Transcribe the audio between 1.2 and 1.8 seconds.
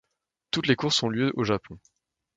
au Japon.